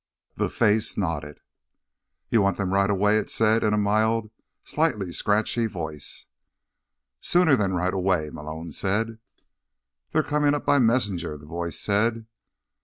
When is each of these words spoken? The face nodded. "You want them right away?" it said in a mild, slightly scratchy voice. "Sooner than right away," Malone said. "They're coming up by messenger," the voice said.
The 0.35 0.49
face 0.49 0.97
nodded. 0.97 1.41
"You 2.31 2.41
want 2.41 2.57
them 2.57 2.73
right 2.73 2.89
away?" 2.89 3.19
it 3.19 3.29
said 3.29 3.63
in 3.63 3.71
a 3.71 3.77
mild, 3.77 4.31
slightly 4.63 5.11
scratchy 5.11 5.67
voice. 5.67 6.25
"Sooner 7.19 7.55
than 7.55 7.75
right 7.75 7.93
away," 7.93 8.31
Malone 8.31 8.71
said. 8.71 9.19
"They're 10.11 10.23
coming 10.23 10.55
up 10.55 10.65
by 10.65 10.79
messenger," 10.79 11.37
the 11.37 11.45
voice 11.45 11.79
said. 11.79 12.25